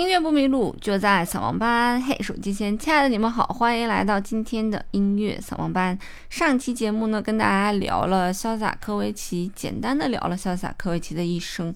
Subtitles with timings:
[0.00, 2.00] 音乐不迷路，就在扫盲班。
[2.00, 5.96] 嘿，手机前，亲爱的你们好，欢迎来到今天的音乐扫盲班。
[6.30, 11.74] 上期节目呢，跟大家聊了潇洒科维奇，简单的聊了潇洒科维奇的一生。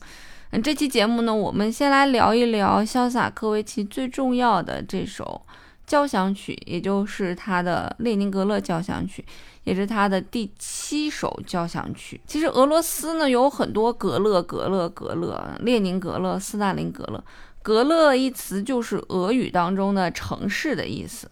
[0.52, 5.42] 嗯，这期节目呢，我们先来聊一聊潇洒科维奇最重要的这首
[5.86, 9.22] 交响曲，也就是他的列宁格勒交响曲，
[9.64, 12.18] 也是他的第七首交响曲。
[12.26, 17.22] 其实俄罗斯呢有很多格勒、格勒、格勒，列宁格勒、斯大林格勒。
[17.64, 21.26] 格勒一词就是俄语当中的城市的意思，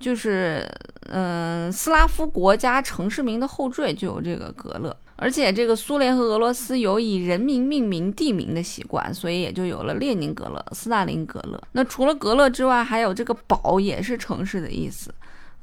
[0.00, 0.66] 就是
[1.10, 4.96] 嗯，斯拉夫国家城市名的后缀就有这个格勒。
[5.16, 11.62] 而且这个苏联和俄罗斯有以人名命名地名的习惯，所以也就有了列宁格勒、斯大林格勒。
[11.72, 15.12] 那除了格勒之外，还有这个堡也是城市的意思。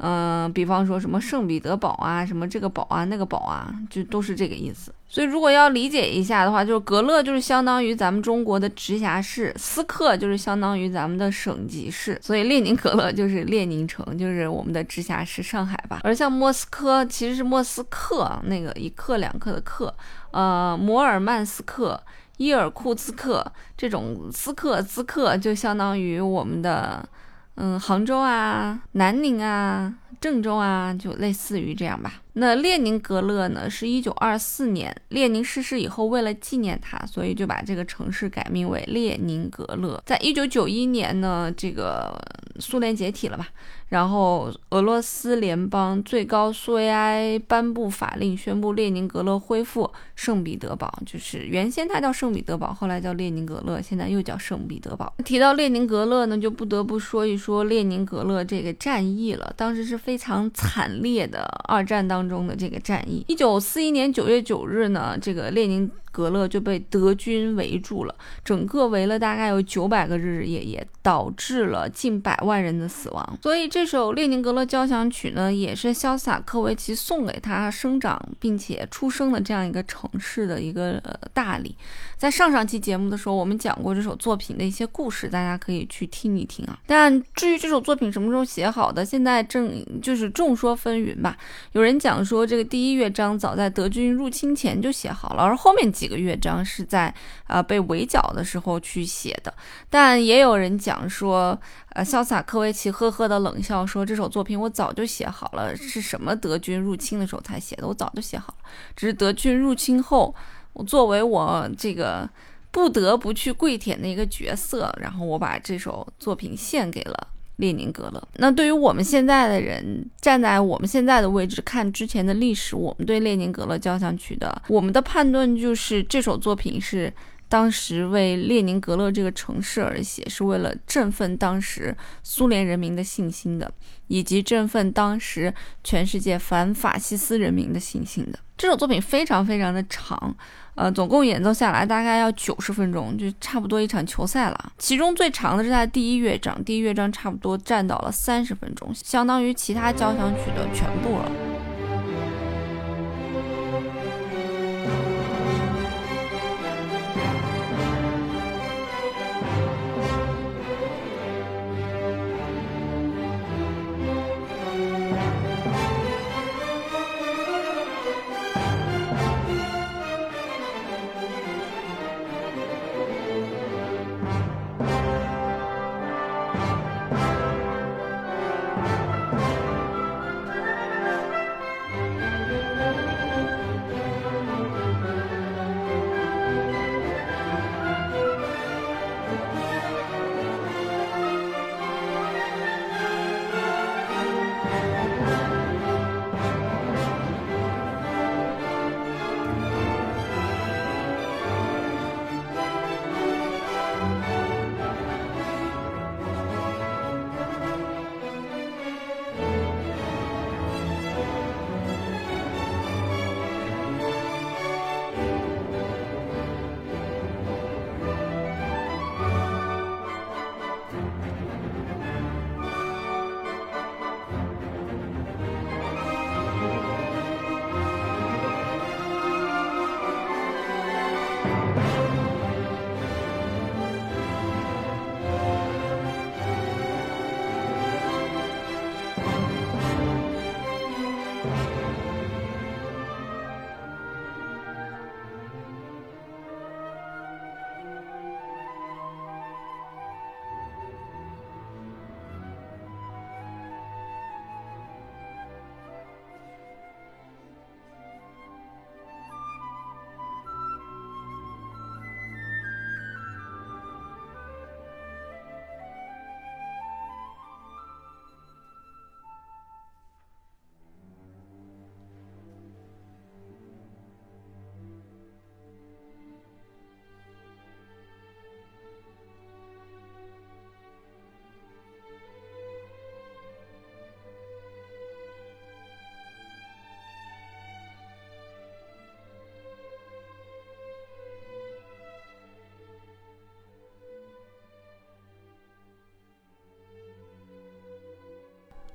[0.03, 4.91] 嗯，比方说什么圣彼得堡啊，什么这个堡啊，那个堡啊，就都是这个意思。
[5.07, 15.99] 所以如果要理解一下的话，就是格勒就是相当于咱们中国的直辖市，斯克就是相当于咱们的省级市，所以列宁格勒就是列宁城，就是我们的直辖市上海吧。
[16.04, 19.93] 而像莫斯科其实是莫斯克，那个一克两克的克，
[20.31, 22.01] 呃，摩尔曼斯克、
[22.37, 23.45] 伊尔库茨克
[23.77, 27.07] 这种斯克兹克就相当于我们的。
[27.55, 32.20] 嗯，杭州啊，南宁啊，郑州啊，就类似于这样吧。
[32.34, 40.01] 那列宁格勒呢，是一九二四年列宁逝世以后，为了纪念他，所以就把这个城市改名为列宁格勒。
[40.05, 42.18] 在一九九一年呢，这个
[42.60, 43.48] 苏联解体了吧？
[43.90, 55.13] 然后俄罗斯联邦最高苏维埃颁布法令，宣布列宁格勒恢复圣彼得堡，就是原先它叫圣彼得堡，后来叫列宁格勒，现在又叫圣彼得堡。
[55.26, 63.25] 提到列宁格勒呢，就不得不说一说列宁格勒这个战役了，当时是非常惨烈的二战当当中的这个战役。
[63.27, 65.89] 一九四一年九月九日呢，这个列宁。
[66.13, 68.13] 格勒就被德军围住了，
[68.44, 73.39] 整个围了大概有九百个日日夜夜，导致了近百万人的死亡。
[73.41, 81.73] 所以这首列宁格勒交响曲呢，也是潇洒科维奇送给他生长并且出生的这样一个城市的一个呃大礼。
[82.17, 86.77] 在上上期节目的时候，我们讲过这首作品的一些故事，大家可以去听一听啊。
[86.85, 91.37] 但至于这首作品什么时候写好的，现在正就是众说纷纭吧。
[91.71, 95.91] 有人讲说，这个第一乐章早在德军入侵前就写好了，而后面。
[95.91, 97.13] 几个乐章是在
[97.47, 99.53] 啊被围剿的时候去写的，
[99.89, 110.33] 但也有人讲说，呃，潇洒科维奇呵呵的冷笑说，这首作品我早就写好了，是什么德军入侵的时候才写的，我早就写好了，只是德军入侵后，
[110.72, 112.28] 我作为我这个
[112.72, 117.28] 不得不去跪舔的一个角色，然后我把这首作品献给了。
[117.61, 118.22] 列宁格勒。
[118.35, 127.13] 那对于我们现在的人，站在我们现在的位置看之前的历史，我们对列宁格勒交响曲的我们的判断就是，这首作品是
[127.51, 133.69] 当时为列宁格勒这个城市而写，是为了振奋当时苏联人民的信心的，
[134.07, 135.53] 以及振奋当时
[135.84, 138.40] 全世界反法西斯人民的信心的。
[138.57, 140.34] 这首作品非常非常的长。
[140.75, 144.72] 呃，总共演奏下来大概要九十分钟，就差不多一场球赛了。
[144.78, 151.50] 其中最长的是它第一乐章，第一乐章差不多占到了三十分钟，相当于其他交响曲的全部了。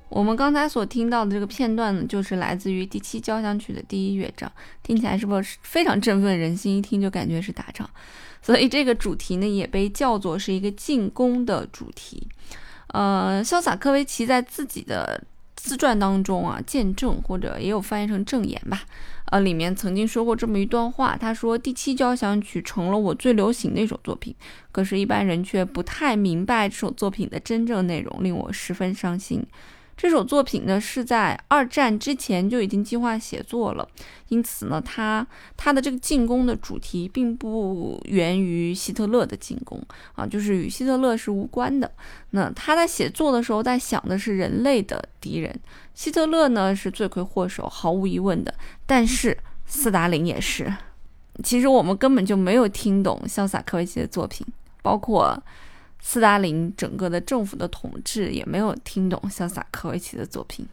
[0.08, 4.50] 我们刚才所听到的这个片段呢，就是来自于第七交响曲的第一乐章，
[4.82, 6.76] 听起来是不是非常振奋人心？
[6.76, 7.88] 一听就感觉是打仗，
[8.40, 12.28] 所以这个主题呢也被叫做是一个进攻的主题。
[12.88, 15.22] 呃，潇洒科维奇在自己的
[15.56, 18.84] 自传当中啊，见证或者也有翻译成证言吧，
[19.26, 24.32] 呃，里面曾经说过这么一段话，他说：“第七交响曲成了我最流行的一首作品，
[24.70, 29.44] 可是，一般人却不太明白这首作品的真正内容，令我十分伤心。”
[29.96, 33.88] 这首作品呢是在二战之前就已经计划写作了，
[34.28, 35.26] 因此呢，他
[35.56, 39.82] 他的这个进攻的主题并不源于希特勒的进攻
[40.14, 41.90] 啊，就是与希特勒是无关的。
[42.30, 45.58] 那他在写作的时候在想的是人类的敌人，
[45.94, 48.54] 希特勒呢是罪魁祸首，毫无疑问的，
[48.84, 50.70] 但是斯大林也是。
[51.42, 54.46] 其实我们根本就没有听懂潇洒科维奇的作品，
[54.82, 55.42] 包括。
[56.08, 60.64] 斯大林整个的政府的统治也没有听懂像萨科维奇的作品。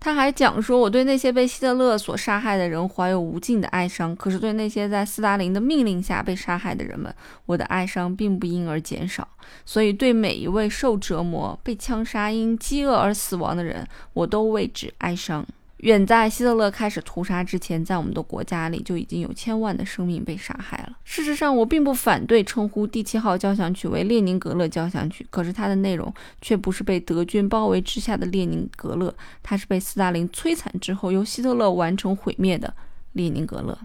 [0.00, 7.14] 他还讲说：“我对那些被希特勒所杀害的人怀有无尽的哀伤，可是对那些在斯大林的命令下被杀害的人们，
[7.46, 9.28] 我的哀伤并不因而减少。
[9.64, 15.46] 所以，对每一位受折磨、被枪杀、因饥饿而死亡的人，我都为之哀伤。”
[15.80, 20.96] 远在希特勒开始屠杀之前，在我们的国家里就已经有千万的生命被杀害了。
[21.04, 32.74] 事实上，我并不反对称呼第七号交响曲为列宁格勒交响曲，可是它的内容却不是被德军包围之下的列宁格勒，它是被斯大林摧残之后由希特勒完成毁灭的
[33.12, 33.78] 列宁格勒。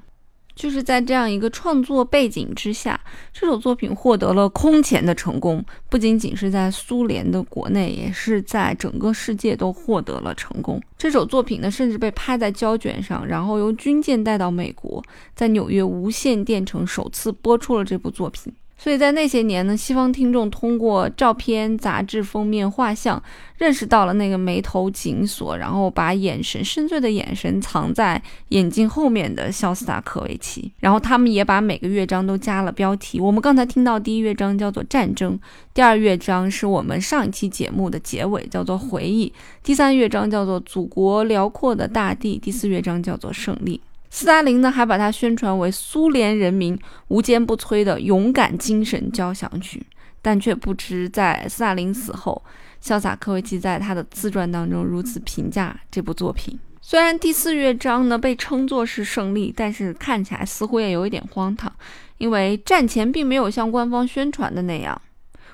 [0.56, 3.00] 就是在这样一个创作背景之下，
[3.34, 10.82] 这首作品获得了空前的成功，不仅仅是在苏联的国内，也是在整个世界都获得了成功。
[10.98, 15.04] 这首作品呢，甚至被拍在胶卷上，然后由军舰带到美国，
[15.36, 18.54] 在纽约无线电城首次播出了这部作品。
[18.78, 23.22] 所以在那些年呢，西方听众通过照片、杂志封面、画像，
[23.58, 30.72] 认识到了那个眉头紧锁，然后把眼神深邃的眼神藏在眼睛后面的肖斯塔科维奇。
[30.82, 33.20] 然后他们也把每个乐章都加了标题。
[33.20, 35.40] 我们刚才听到第一乐章叫做战争，
[35.74, 39.32] 第二乐章是我们上一期节目的结尾，叫做回忆，
[39.64, 43.80] 第三乐章叫做祖国辽阔的大地，第四乐章叫做胜利。
[44.16, 46.80] 斯大林呢，还把它宣传为苏联人民
[47.10, 49.86] 无坚不摧的勇敢精神交响曲，
[50.22, 52.42] 但却不知在斯大林死后，
[52.82, 56.58] 潇洒科维奇在他的自传当中如此评价这部作品。
[56.82, 61.70] 虽然第四乐章呢被称作是胜利，但是看起来似乎也有一点荒唐，
[62.18, 65.02] 因为战前并没有像官方宣传的那样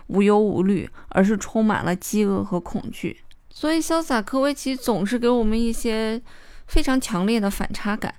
[0.05, 3.21] 无忧无虑，而是充满了饥饿和恐惧。
[3.49, 6.21] 所以，潇洒科维奇总是给我们一些
[6.67, 8.13] 非常强烈的反差感。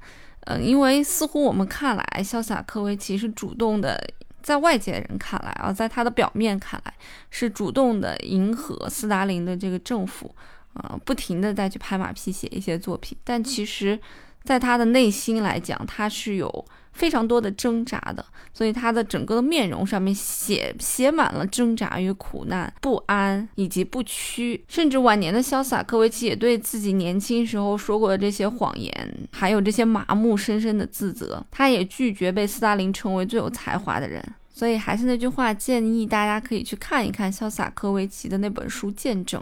[0.47, 4.03] 嗯，因为似乎我们看来，潇洒科维奇是主动的，
[4.43, 6.95] 在外界人看来啊，在他的表面看来
[7.31, 10.35] 是主动的迎合斯大林的这个政府，
[10.75, 13.99] 啊，不停的再去拍马屁写一些作品，但其实，
[14.43, 16.65] 在他的内心来讲，他是有。
[16.93, 28.93] 非常多的挣扎的，所以他的整个的面容上面写写满了挣扎与苦难、不安以及不屈，甚至晚年的潇洒科维奇也对自己年轻时候说过的这些谎言，
[29.33, 31.45] 还有这些麻木，深深的自责。
[31.51, 34.23] 他也拒绝被斯大林称为最有才华的人。
[34.55, 39.41] 所以还是那句话，建议大家可以去看一看潇洒科维奇的那本书《见证》，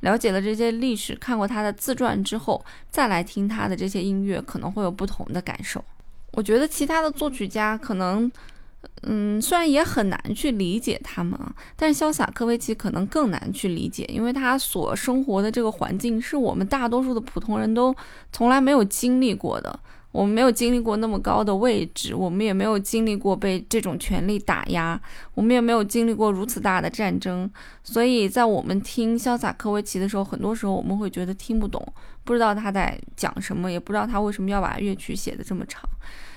[0.00, 5.84] 了解了这些历史，看过他的自传之后，再来听他的这些音乐，可能会有不同的感受。
[6.32, 8.30] 我觉得其他的作曲家可能，
[9.02, 17.94] 嗯，虽然也很难去理解他们啊，但是潇洒科维奇可能更难去理解，因为他所生活的这个环境是我们大多数的普通人都
[18.32, 19.78] 从来没有经历过的。
[20.12, 25.00] 我们没有经历过那么高的位置，我们也没有经历过被这种权力打压，
[25.34, 27.50] 我们也没有经历过如此大的战争，
[27.82, 31.82] 所以在我们听潇洒科维奇的时候，很多时候我们会觉得听不懂，
[32.24, 35.82] 不知道他在讲什么，也不知道他为什么要把乐曲写的这么长。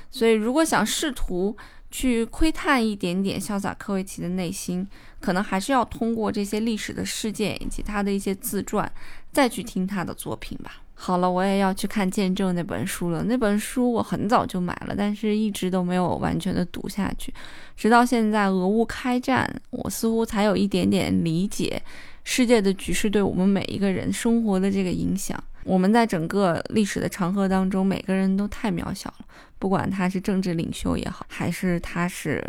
[0.09, 1.57] 所以，如果想试图
[1.91, 4.87] 去窥探一点点潇洒科维奇的内心，
[5.19, 8.89] 可能还是要通过这些历史的事件以及他的一些自传，
[9.33, 10.84] 再去听他的作品吧。
[10.97, 13.21] 好了，我也要去看《见证》那本书了。
[13.23, 17.33] 那本书我很早就买了，但是一直都没有完全的读下去。
[17.75, 21.81] 直到现在俄乌开战，我似乎才有一点点理解
[22.23, 25.37] 世界的局势对我们每一个人生活的这个影响。
[25.65, 29.25] 我们在整个历史的长河当中，每个人都太渺小了，
[29.59, 32.43] 不管他是政治领袖也好，还是他是。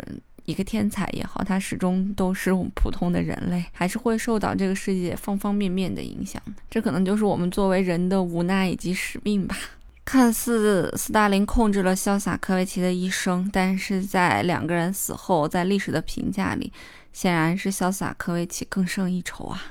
[0.47, 6.41] 一个天才也好，他始终都是我们普通的人类，还是会受到这个世界方方面面的影响。
[6.69, 9.57] 这可能就是我们作为人的无奈以及使命吧。
[10.05, 16.71] 看似斯大林控制了潇洒科维奇的一生，但是在两个人死后，在历史的评价里，
[17.11, 19.61] 显然是潇洒科维奇更胜一筹啊。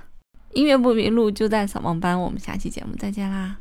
[0.52, 3.56] 音乐不迷路就在扫盲班，我们下期节目再见啦。